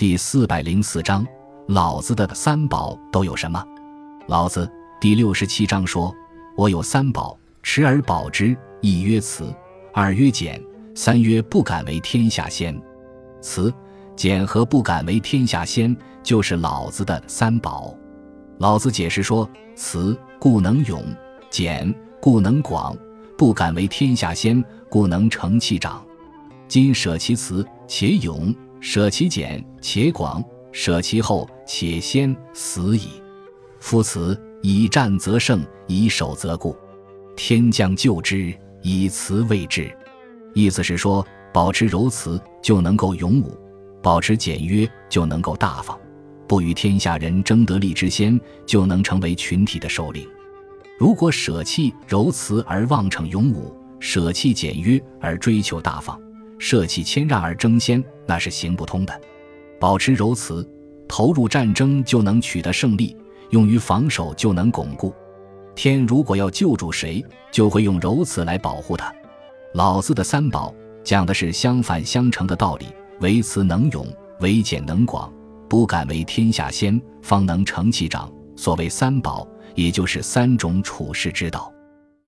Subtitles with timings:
[0.00, 1.26] 第四百零四章，
[1.68, 3.62] 老子的三宝都有什么？
[4.28, 4.66] 老子
[4.98, 6.10] 第六十七章说
[6.56, 8.56] ：“我有三宝，持而保之。
[8.80, 9.54] 一曰慈，
[9.92, 10.58] 二曰俭，
[10.94, 12.74] 三曰不敢为天下先。
[13.42, 13.70] 慈、
[14.16, 17.94] 俭和不敢为天下先，就是老子的三宝。”
[18.56, 19.46] 老子解释说
[19.76, 21.02] ：“慈，故能勇；
[21.50, 22.96] 俭，故能广；
[23.36, 26.02] 不敢为天下先，故能成器长。
[26.66, 28.50] 今舍其慈，且勇；
[28.80, 30.42] 舍其俭，且广；
[30.72, 33.08] 舍其后，且先，死矣。
[33.78, 36.76] 夫此，以战则胜，以守则固。
[37.36, 39.90] 天将救之，以慈卫之。”
[40.54, 43.56] 意思是说，保持柔慈就能够勇武，
[44.02, 45.98] 保持简约就能够大方。
[46.48, 50.26] 不与天下人争得利之先，就能成为群体的首领。
[50.98, 56.20] 如果舍弃柔慈而妄逞勇武，舍弃简约而追求大方，
[56.60, 59.20] 舍弃谦让而争先，那是行不通的。
[59.80, 60.64] 保持柔慈，
[61.08, 63.16] 投入战争就能取得胜利；
[63.48, 65.12] 用于防守就能巩固。
[65.74, 69.10] 天如果要救助谁，就会用柔慈来保护他。
[69.72, 72.86] 老子的三宝讲的是相反相成的道理：
[73.20, 74.06] 为慈能勇，
[74.40, 75.32] 为俭能广。
[75.66, 78.30] 不敢为天下先，方能成其长。
[78.54, 81.72] 所谓三宝，也就是三种处世之道。